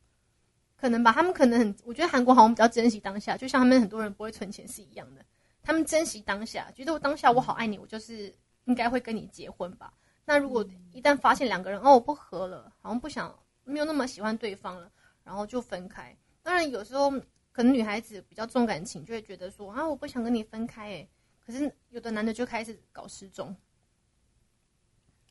[0.77, 1.11] 可能吧。
[1.11, 5.25] 他们可能很，我觉得韩国好像比较珍惜当下，就像他们很多人不会存钱是一样的。
[5.61, 8.33] 他们珍惜当下，觉得我当下我好爱你，我就是
[8.67, 9.93] 应该会跟你结婚吧。
[10.25, 14.89] 那如果一旦发现两个人哦不合了，好像不想没有那么喜欢对方了，
[15.25, 16.17] 然后就分开。
[16.45, 17.11] 当然有时候
[17.51, 21.11] 可能女孩子比较重感情，就会觉得说啊我不想跟你分开诶。
[21.45, 23.57] 可是有的男的就开始搞失踪。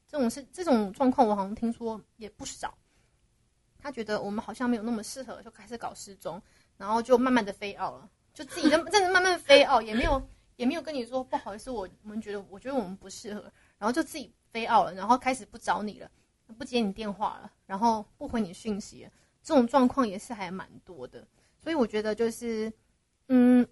[0.10, 2.78] 这种是这种状况，我好像听说也不少。
[3.82, 6.42] 他觉得我们好像没有那么适合，就开始搞失踪，
[6.78, 10.22] 然后就慢慢的飞傲了，就自己的 真的慢慢飞傲，也没有
[10.58, 13.42] 也没有跟你说不好意思，我我们觉得我觉得我们不适合，
[13.78, 16.10] 然后就自己飞傲了，然后开始不找你了，
[16.58, 19.10] 不接你电话了，然后不回你讯息，
[19.42, 21.26] 这种状况也是还蛮多的。
[21.58, 22.72] 所以我觉得就是，
[23.28, 23.68] 嗯，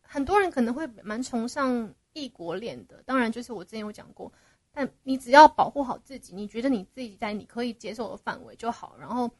[0.00, 4.32] 很多人可能会蛮崇尚异国恋的，当然就是我之前有讲过。
[4.74, 8.96] 但你只要保护好自己，你觉得你自己在你可以接受的范围就好。
[8.98, 9.30] 然后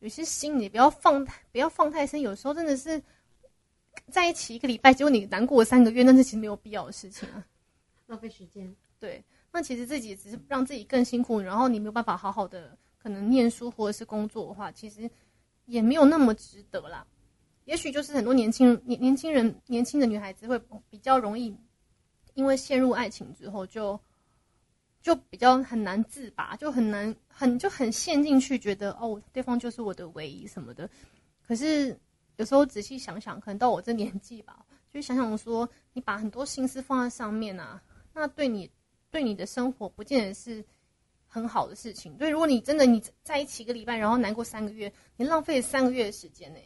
[0.00, 2.20] 有些心你不要放太不要放太深。
[2.20, 3.02] 有时候真的是
[4.10, 7.44] 在一起一个礼拜，结果你难过三个月，那是其实没有必要的事情啊，
[8.06, 8.74] 浪费时间。
[9.00, 15.10] 对，那其实自己只是让自己更辛苦，然后你没有办法好好的可能念书或者是工作的话，其实
[15.66, 17.06] 也没有那么值得啦。
[17.64, 21.54] 也许就是很多年轻年年轻人年轻的女孩子会比较容易
[22.34, 23.98] 因为陷入爱情之后就。
[25.00, 30.88] 就比较很难自拔，就很难很就很陷进去，觉得哦，对方就是我的唯一什么的。
[31.46, 31.98] 可是
[32.36, 37.80] 有时候仔细想想，可能到我这年纪吧，就想想说，你把很多心思放在上面啊，
[38.12, 38.70] 那对你
[39.10, 40.64] 对你的生活不见得是
[41.26, 42.14] 很好的事情。
[42.16, 46.58] 对，如果你真的你在一起一个礼拜，然后难过三个月，你浪费了三个月的时间呢？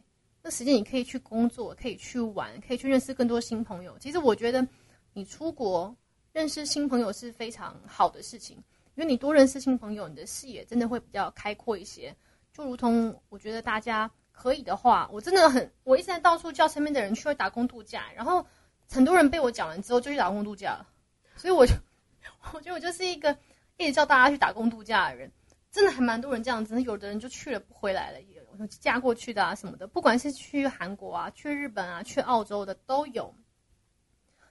[0.42, 3.96] 那时间你可以去工作，可以去玩，可以去认识更多新朋友。
[4.00, 4.66] 其实我觉得
[5.12, 5.94] 你出国。
[6.32, 8.56] 认识新朋友是非常好的事情，
[8.94, 12.14] 因为你多认识新朋友，你的视野真的会比较开阔一些。
[12.52, 18.44] 就如同我觉得大家可以的话，我真的很，我一直在到处叫身边的人去打工度假，然后
[18.90, 20.88] 很多人被我讲完之后就去打工度假了，
[21.36, 21.72] 所以我就
[22.52, 23.36] 我觉得我就是一个
[23.76, 25.30] 一直叫大家去打工度假的人，
[25.70, 33.34] 真的还蛮多人这样子，有的人就去了不回来了，也有嫁过去的啊什么的，不管是去韩国啊、去日本啊、去澳洲的都有。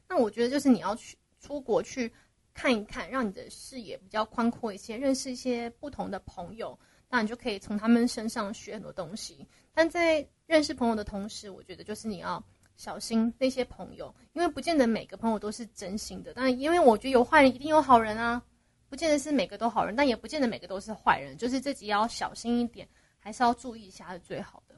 [0.08, 2.12] 那我觉得就是你要去出国去
[2.54, 6.78] 看一看，让你的视野比较宽阔一些，认识一些不同的朋友，
[7.10, 9.46] 那你就可以从他们身上学很多东西。
[9.74, 12.44] 但在认识朋友的同时，我觉得就是你要
[12.76, 16.34] 小心那些朋友，因为不见得每个朋友都是真心的。
[16.36, 18.42] 但因为我觉得有坏人一定有好人啊，
[18.90, 21.38] 不见得是每个都好人，但也不见得每个都是坏人。
[21.38, 24.76] 就是自己要小心一点，还是要注意一下是最好的。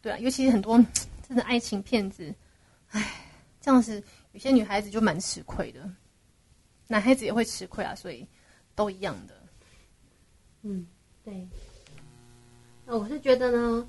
[0.00, 0.82] 对啊，尤其是很多
[1.28, 2.34] 真的爱情骗子，
[2.88, 3.22] 唉，
[3.60, 4.02] 这样子。
[4.36, 5.90] 有些女孩子就蛮吃亏的，
[6.88, 8.28] 男孩子也会吃亏啊，所以
[8.74, 9.34] 都一样的。
[10.60, 10.86] 嗯，
[11.24, 11.48] 对。
[12.84, 13.88] 那我是觉得呢，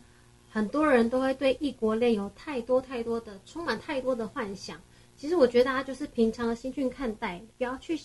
[0.50, 4.80] 很多人都会对异国恋有太多太多的、充满太多的幻想。
[5.18, 8.00] 其实我觉得大家就是平常的心去看待，不要去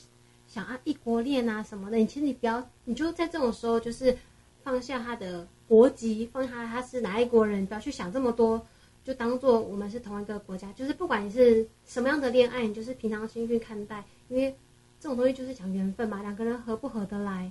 [0.48, 1.96] 想啊异国恋啊什么的。
[1.96, 4.18] 你其实你不要，你就在这种时候就是
[4.64, 8.66] 放下他的国籍，放下他是哪一国人，不要去想这么多。
[9.04, 14.56] 就当做我们是同一个国家，就是不管你是什么样的恋爱，你就是平常心去看待，因为
[15.00, 17.50] 这种东西就是讲缘分嘛，两个人合不合得来，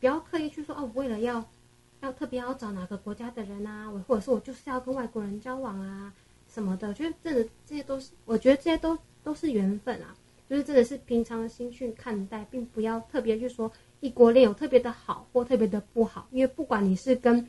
[0.00, 1.44] 不要刻意去说哦，为了要
[2.00, 6.14] 要特别要找哪个国家的人啊，我或者是我就是要跟外国人交往啊
[6.48, 10.16] 什么的，我觉得这个这些都是，我觉得这些都都是缘分啊，
[10.48, 17.46] 就是真的是平常心去看待，并不要特别去说异国恋有特别的好或特别的不好，因为不管你是跟。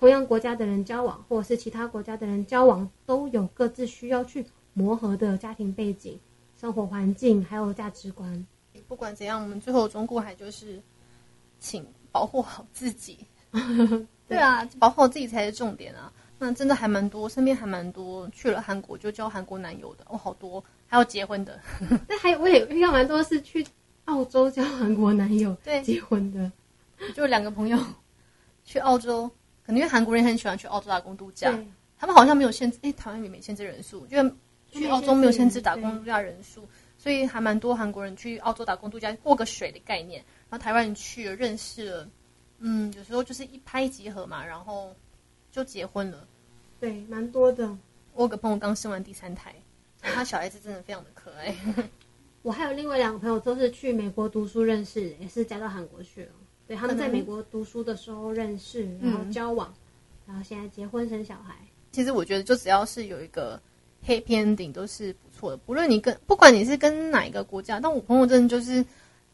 [0.00, 6.18] 同样国家的人交往，或者是其他国家的人交往，都有各自需要去磨合的家庭背景、
[6.58, 8.46] 生活环境，还有价值观。
[8.88, 10.80] 不管怎样，我们最后终归还就是，
[11.58, 13.18] 请保护好自己。
[14.26, 16.10] 对啊，保护好自己才是重点啊！
[16.38, 21.60] 那真的还蛮多，身边还蛮多去了韩国就交韩国男友的哦，好多还要结婚的。
[22.08, 23.66] 那还有我也遇到蛮多是去
[24.06, 26.50] 澳洲交韩国男友，对，结婚的，
[27.14, 27.78] 就两个朋友
[28.64, 29.30] 去澳洲。
[29.76, 31.52] 因为韩国人很喜欢去澳洲打工度假，
[31.98, 34.32] 他们好像没有限制，哎，台湾也没限制人数，因为
[34.70, 40.24] 去澳洲没有限制打工度假人数，所以还蛮多韩国人去澳洲打工度假过个水的概念。
[40.48, 42.08] 然后台湾人去了，认识了，
[42.58, 44.94] 嗯，有时候就是一拍即合嘛，然后
[45.52, 46.26] 就结婚了。
[46.80, 47.68] 对，蛮多的。
[48.14, 49.54] 我有个朋友刚生完第三胎，
[50.00, 51.54] 他小孩子真的非常的可爱。
[52.42, 56.32] 我还有另外两个朋友都是去美国读书认识，也是嫁到韩国去了。
[56.70, 59.74] 对，他们在美国读书的时候认识，然后交往，
[60.24, 61.52] 然后现在结婚生小孩。
[61.90, 63.60] 其实我觉得，就只要是有一个
[64.04, 65.56] 黑片顶，都是不错的。
[65.56, 68.86] 不论你跟不管你是跟哪一个国家，但我朋友真的就是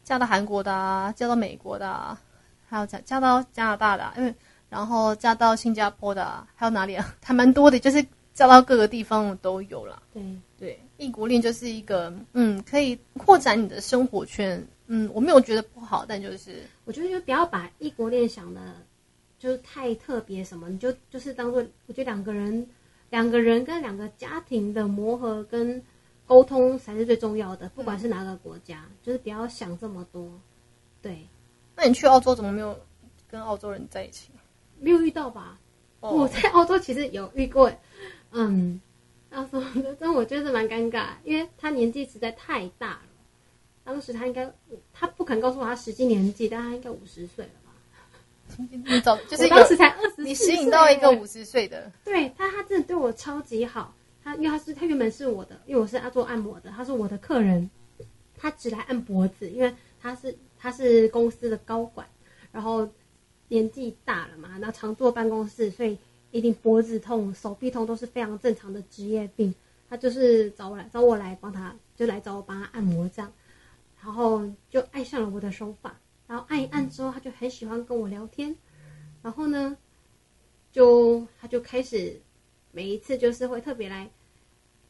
[0.03, 2.19] 嫁到韩国的，啊，嫁到美国的，啊，
[2.67, 4.33] 还有嫁嫁到加拿大的，因为
[4.67, 7.13] 然后嫁到新加坡的，啊还有哪里啊？
[7.23, 10.01] 还蛮多的，就是嫁到各个地方都有了。
[10.11, 10.23] 对
[10.57, 14.67] 对，异国恋就是一个嗯，可以扩展你的生活圈。
[14.87, 18.75] 嗯，我没有觉得不好，但就是我觉得就不要把异国恋想的，
[19.37, 22.67] 就是太特别什么，你就就是当做我觉得两个人，
[23.09, 25.83] 两个人跟两个家庭的磨合跟
[26.25, 30.31] 沟通才是最重要的，不管是哪个国家，就是不要想这么多。
[31.01, 31.27] 对，
[31.75, 32.77] 那你去澳洲怎么没有
[33.29, 34.29] 跟澳洲人在一起？
[34.79, 35.59] 没有遇到吧？
[35.99, 37.71] 我在澳洲其实有遇过，
[38.31, 38.79] 嗯，
[39.31, 43.01] 澳洲的，但我觉得蛮尴尬，因为他年纪实在太大了。
[43.87, 44.53] 当时他应该，
[44.91, 47.71] 他不肯告诉我他实际年纪，但他应该五十岁了吧？
[48.69, 51.89] 你早就是当时才二十，你吸引到一个五十岁的。
[52.03, 53.95] 对他，他真的对我超级好。
[54.21, 57.69] 他因为他是他原本是我的，因为我是要做按摩的，他是我的客人。
[58.37, 62.05] 他只来按脖子，因为他是他是公司的高管，
[62.51, 62.87] 然后
[63.47, 65.97] 年纪大了嘛，然后常坐办公室，所以
[66.31, 69.55] 一定脖子痛、手臂痛都是非常正常的职业病。
[69.89, 73.31] 他就是找我来找我来帮他，就来找我帮他按摩这样。
[74.07, 78.55] 然后就爱上了我的手法，然后按一按之后，他就很喜欢跟我聊天。
[79.21, 79.75] 然后呢，
[80.71, 82.17] 就他就开始
[82.71, 84.09] 每一次就是会特别来，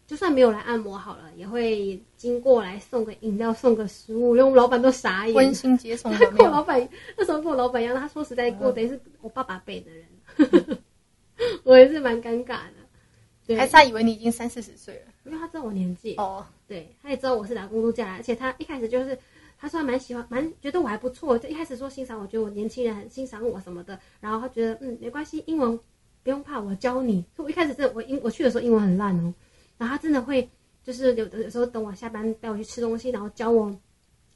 [0.05, 5.33] 就算没有来按摩好了，也会经过来送个饮料、送个食物，因为我们老板都傻眼。
[5.33, 6.13] 温馨接送。
[6.37, 10.77] 跟我老板那时候跟我老板一样，他说实在过等于是我爸爸辈的人，
[11.65, 13.55] 我也是蛮尴尬的。
[13.55, 16.45] 还是他以为你已经三四十岁了，因为他知道我年纪哦。
[16.67, 19.17] 对，他也知道我是打工度假，而且他一开始就是，
[19.57, 25.77] 他说蛮喜欢，蛮觉得我还不错，就一开始说欣赏我，觉得我年轻人很欣赏我什么的，然后他觉得嗯没关系，英文
[26.23, 27.23] 不用怕，我教你。
[27.37, 29.33] 我一开始是我英我去的时候英文很烂哦，
[29.77, 30.49] 然后他真的会
[30.83, 33.73] 就是有的有时候等我下班带我去吃东西，然后教我，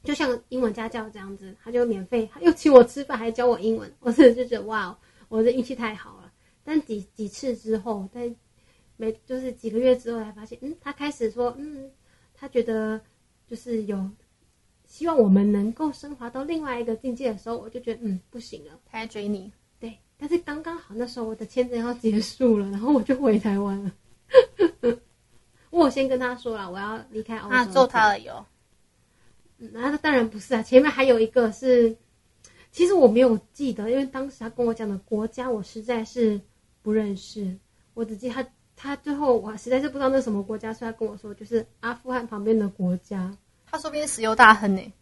[0.04, 4.96] 就像英文家教这样子，他就免费他又请我吃饭，还教我英文，我真的就觉得哇，
[5.28, 6.32] 我的运气太好了。
[6.64, 8.32] 但几几次之后，在
[9.02, 11.90] 没就是几个月之后才发现，嗯，他开始说，嗯，
[12.32, 13.00] 他觉得
[13.48, 14.08] 就是有
[14.86, 19.50] 希望我们能够升华到另外一个境界的时候，我就觉得，嗯，不行了，他在追你。
[19.80, 23.92] 对，但是刚刚好那时候我的签证要结束了，然后我就回台湾了。
[25.70, 27.56] 我先跟他说了，我要离开澳洲。
[27.56, 28.46] 啊，揍他了有？
[29.56, 31.96] 那他当然不是啊，前面还有一个是，
[32.70, 36.40] 其实我没有记得，因为当时他跟我讲的国家，我实在是
[36.82, 37.58] 不认识。
[37.94, 38.46] 我只记得他，
[38.82, 43.32] 他最后我实在是不知道那什么国家，所以他跟我说就是阿富汗旁边的国家。
[43.64, 44.92] 他说边石油大亨呢。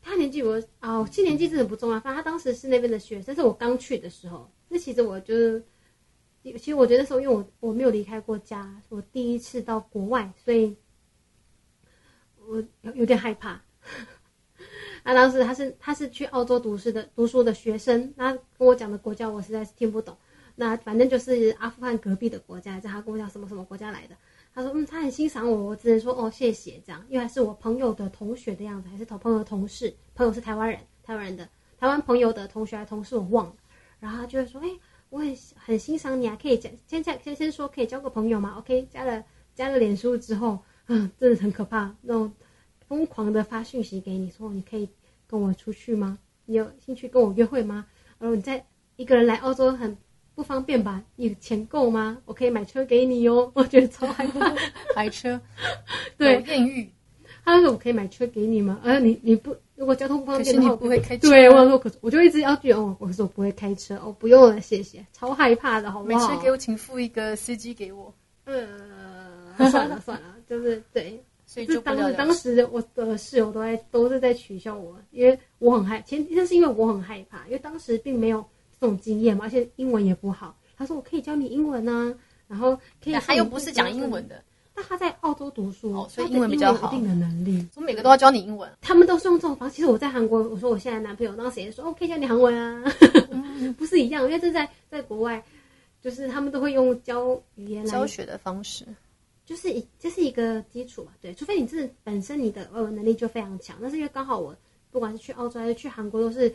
[0.00, 4.50] 他年纪我啊，其实年纪真的不重要，反正他当时是那边的学生，是我刚去的时候。
[4.68, 5.62] 那其实我就是，
[6.42, 10.74] 其实我觉得那时候，因为我我没有离开过家，我第一次到国外，所以
[12.48, 13.60] 我有有点害怕。
[15.04, 20.16] 那当时他是他是去澳洲读书的读书的学生，那跟我讲的国家我实在是听不懂。
[20.54, 24.16] 那反正就是阿富汗隔壁的国家，在他跟我讲什么什么国家来的。
[24.54, 33.56] 他说：“嗯，他很欣赏我，我只能说哦，谢谢这样，因为是我朋友的同学的样子，还是同朋友的同事，朋友是台湾人，台湾人的台湾朋友的同学还同事我忘了。
[33.98, 34.68] 然后他就会说：，哎，
[35.08, 42.30] 我很很欣赏你啊，可以加先先先先说可以交个朋友吗？OK，加了加了脸书之后， 嗯，真的很可怕，那种
[42.86, 44.86] 疯狂的发讯息给你说，你可以
[45.26, 46.18] 跟我出去吗？
[46.44, 47.86] 你有兴趣跟我约会吗？
[48.18, 49.96] 然后你在一个人来澳洲很。”
[50.42, 51.00] 不方便吧？
[51.14, 52.18] 你钱够吗？
[52.26, 53.50] 我可以买车给你哟。
[53.54, 54.52] 我觉得超害怕
[54.96, 55.40] 买车，
[56.18, 56.90] 对艳遇。
[57.44, 58.80] 他说我可以买车给你吗？
[58.82, 61.28] 呃，你你不如果交通不方便的话，不会开车。
[61.28, 62.96] 对，我说可是我就一直要去哦。
[62.98, 65.04] 我说我不会开车哦，不用了，谢谢。
[65.12, 66.28] 超害怕的，好不好？
[66.28, 68.12] 没车给我，请付一个司机给我。
[68.44, 68.66] 呃，
[69.70, 71.22] 算了算了，就是对。
[71.44, 78.42] 所以就当时当时我的室友都在都是在取笑我，因为我很害，前提是因为我很害怕，因为当时并没有。
[78.82, 80.58] 这种经验嘛，而且英文也不好。
[80.76, 82.12] 他说：“我可以教你英文呢，
[82.48, 84.42] 然后可以。”他又不是讲英文的，
[84.74, 86.88] 但他在澳洲读书，所以英文比较好。
[86.88, 88.68] 一定的能力，我每个都要教你英文。
[88.80, 89.76] 他们都是用这种方式。
[89.76, 92.82] 其实我在韩国，我说我现在男朋友当时也说：“哦，可以教你韩文啊。”
[93.78, 95.40] 不是一样，因为这在在国外，
[96.00, 98.84] 就是他们都会用教语言来教学的方式，
[99.46, 101.12] 就是一这是一个基础嘛。
[101.20, 104.56] 对，除非你自本身你的外文能力就非常强，但是因为刚好我
[104.90, 106.52] 不管是去澳洲还是去韩国都是。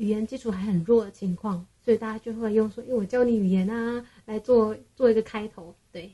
[0.00, 6.10] 语言基础还很弱的情况，所以大家就会用说：“因为我教你语言啊，来做做一个开头。”对，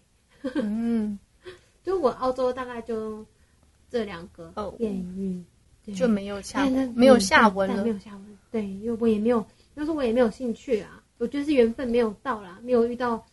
[0.57, 1.17] 嗯，
[1.85, 3.25] 就我澳洲大概就
[3.89, 5.41] 这两个艳遇，
[5.95, 8.39] 就没有下没有下文了，没有下文。
[8.51, 13.25] 对，因为我也没有，那时候我也没有兴趣啊，我觉得是缘分没有到啦，没有遇到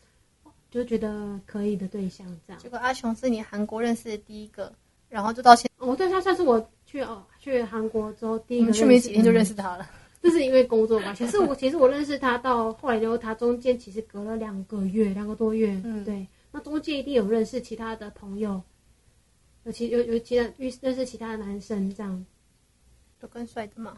[0.69, 2.61] 就觉得可以的对象这样。
[2.61, 4.71] 结果阿雄是你韩国认识的第一个，
[5.09, 9.89] 然后就到现哦，对他算是我去哦去韩国之后第一个，去没几天就认识他了。
[10.23, 11.13] 这是因为工作吧？
[11.13, 15.79] 其实我其实我认识他到后来之后，他中间其实隔了两个月，两个多月。
[15.83, 16.25] 嗯，对。
[16.49, 18.61] 那中间一定有认识其他的朋友，
[19.65, 22.25] 尤其有有其他认认识其他的男生，这样。
[23.19, 23.97] 都更帅的吗？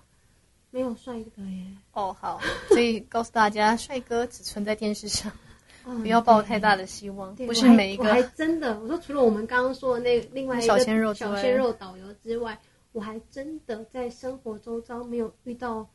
[0.71, 1.67] 没有帅哥耶。
[1.93, 2.41] 哦，好。
[2.69, 5.31] 所以告诉大家，帅哥只存在电视上，
[6.01, 7.35] 不要抱太大的希望。
[7.35, 8.03] 不是每一个。
[8.03, 12.59] 我还真的，我说除了我们刚刚说的那另外一个小鲜肉小鲜肉导游之外，
[12.93, 15.88] 我还真的在生活周遭没有遇到。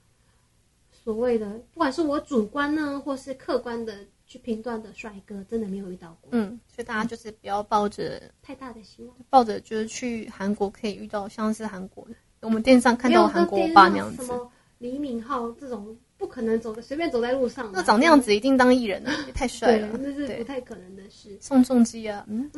[1.02, 3.94] 所谓的，不管是我主观呢，或是客观的
[4.26, 6.28] 去评断的帅哥，真的没有遇到过。
[6.32, 12.06] 嗯，所以大家就是不要抱着太大的希望，抱着就是去韩国可以遇到像是韩国，
[12.40, 21.36] 我们电视上看到韩国欧巴那样子，什么李敏镐这种不可能走的，随便走在路上，那长那样子一定当艺人啊， 也太帅了，那是不太可能的事。
[21.40, 22.50] 宋仲基啊，嗯，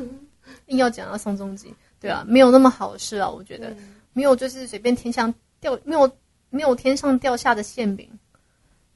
[0.67, 3.75] 硬要讲到宋仲基，对啊，没有那么好事啊，我觉得。
[4.15, 6.11] 没有，就是随便天上掉，没有
[6.51, 8.11] 没有天上掉下的馅饼。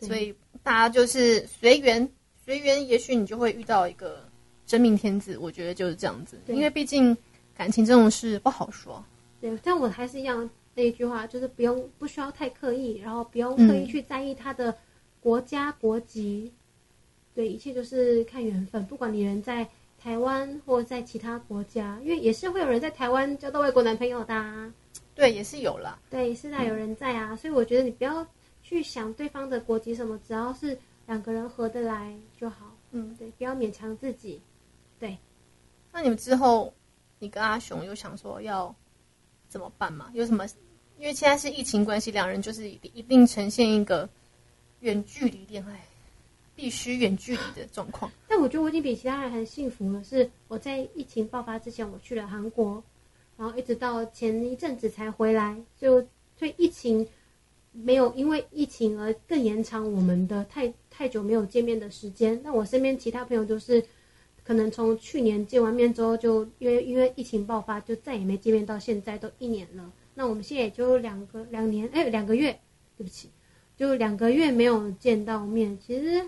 [0.00, 2.06] 所以大家就是随缘，
[2.44, 4.28] 随缘，也许你就会遇到一个
[4.66, 5.38] 真命天子。
[5.38, 7.16] 我觉得就是这样子，因为毕竟
[7.56, 9.02] 感情这种事不好说。
[9.40, 14.76] 对，但我还是一样那一句话，就是不用不需要太刻意，然后不用刻意去在意他的
[15.20, 16.52] 国家国籍。
[17.34, 18.84] 对，一切就是看缘分。
[18.86, 19.66] 不管你人在
[19.98, 24.72] 台湾或在其他国家，因为也是会有人在台湾交到外国男朋友的。
[25.14, 25.98] 对，也是有了。
[26.10, 28.26] 对，是在有人在啊，所以我觉得你不要。
[28.68, 32.74] 去想对方的国籍什么，只要是两个人合得来就好。
[32.90, 34.40] 嗯，对，不要勉强自己。
[34.98, 35.16] 对，
[35.92, 36.74] 那你们之后，
[37.20, 38.74] 你跟阿雄有想说要
[39.48, 40.10] 怎么办吗？
[40.14, 40.44] 有什么？
[40.98, 44.08] 因为现在是疫情关系，两人就是一定呈现一个
[44.80, 45.84] 远距离恋爱，
[46.56, 48.10] 必须远距离的状况。
[48.26, 50.02] 但我觉得我已经比其他人还幸福了。
[50.02, 52.82] 是我在疫情爆发之前，我去了韩国，
[53.36, 56.04] 然后一直到前一阵子才回来，就
[56.36, 57.06] 对疫情。
[57.82, 62.40] 没有因为疫情而更延长我们的太太久没有见面的时间。
[62.42, 63.84] 那我身边其他朋友都是
[64.42, 69.92] 可能从去年见完面之后，就因为因为疫情爆发，就再也没见面，到现在都一年了。
[70.14, 72.58] 那我们现在也就两个两年，哎，两个月，
[72.96, 73.28] 对不起，
[73.76, 75.78] 就两个月没有见到面。
[75.84, 76.26] 其实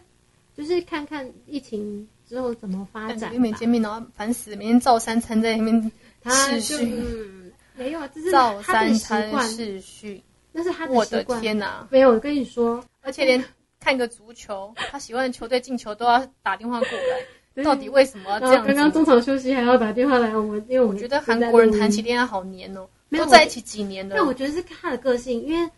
[0.55, 3.35] 就是看看疫情之后怎么发展。
[3.41, 5.93] 没见面，然后烦死，每天照三餐在那边
[6.27, 10.21] 视讯，没有，这是照三餐视讯，
[10.53, 11.87] 那是他的我的天哪！
[11.91, 13.43] 没有，我跟你说，而且连
[13.81, 17.21] 看个足球，他喜欢的球队进球都要打电话过来。
[17.65, 18.65] 到底为什么这样？
[18.65, 24.15] 刚刚中场休息还要打电话来，我们因为我觉得韩国人谈起恋爱好黏哦，都在一起几年了。
[24.17, 25.69] 但我觉得是他的个性，因为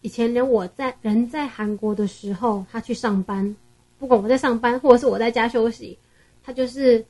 [0.00, 3.56] 以前连我在人在韩国的时候，他去上班，
[3.98, 5.98] 不管我在上班或者是我在家休息，
[6.44, 7.04] 他就是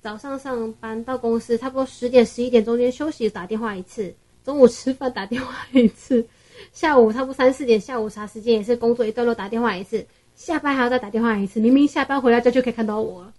[0.00, 4.14] 早上上班到公司，差不多十点十一点中间休息打电话一次，
[4.46, 6.24] 中午吃饭打电话 一次，
[6.72, 10.06] 下午差不多三四点下午茶时间也是工作一段落打电话一次。
[10.36, 13.34] 下班还要再打电话一次，明明下班回到家就可以看到我了，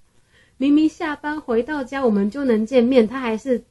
[0.58, 3.64] 明明下班回到家我们就能见面，他还是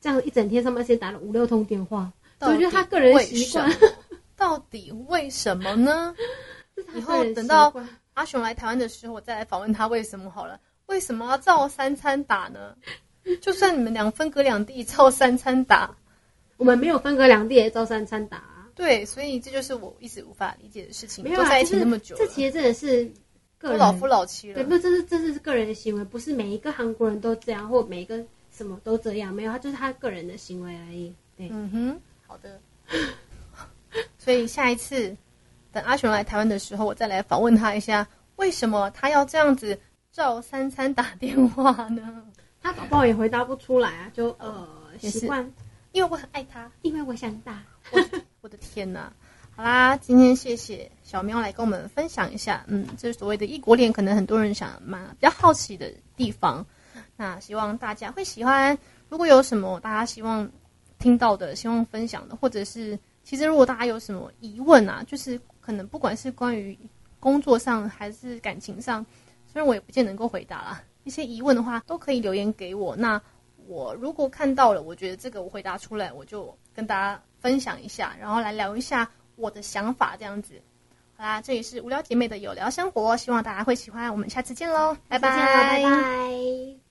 [0.00, 2.10] 这样一整天上班时间打了五六通电话。
[2.40, 3.70] 我觉得他个人习惯，
[4.34, 6.14] 到底为什么呢？
[6.96, 7.70] 以后等到
[8.14, 10.58] 阿雄来台湾的时候，我再来访问他为什么好了。
[10.86, 12.74] 为什么要照三餐打呢？
[13.42, 15.94] 就算你们两分隔两地，照三餐打，
[16.56, 18.42] 我们没有分隔两地也照三餐打。
[18.74, 21.22] 对，所以这就是我一直无法理解的事情。
[21.22, 23.10] 没有在一起那么久，这其实真的是
[23.60, 24.54] 都老夫老妻了。
[24.54, 29.32] 对，不，这是这是个人的行为，不是每一个韩国人都这样，或每一个什么都这样。
[29.32, 31.14] 没有，他就是他个人的行为而已。
[31.36, 32.60] 对，嗯哼，好的。
[34.18, 35.14] 所以下一次
[35.70, 39.78] 等阿雄来台湾的时候，我再来访问他一下，为什么他要这样子
[40.10, 42.24] 照三餐打电话呢？
[42.62, 44.66] 他搞不好也回答不出来啊，就呃
[44.98, 45.52] 习惯，
[45.92, 47.62] 因为我很爱他，因为我想打。
[47.90, 48.00] 我
[48.40, 49.12] 我的天哪！
[49.54, 56.64] 好啦，今天谢谢小喵来跟我们分享一下，嗯，这是所谓的异国恋，可能很多人想蛮比较好奇的地方。
[57.16, 58.76] 那希望大家会喜欢。
[59.10, 60.50] 如果有什么大家希望
[60.98, 66.76] 听到的、希望分享的，或者是其实如果大家有什么疑问啊，就是可能不管是关于
[67.20, 69.04] 工作上还是感情上，
[69.46, 72.96] 虽然我也不见能够回答啦，一些疑问的话都可以留言给我。
[72.96, 73.20] 那
[73.66, 77.22] 我如果看到了，我觉得这个我回答出来，我就跟大家。
[77.42, 80.62] 分享一下，然后来聊一下我的想法，这样子。
[81.16, 84.12] 好啦，这里是无聊姐妹的有聊生活，希望大家会喜欢。
[84.12, 86.81] 我们下次见喽，拜拜，拜拜。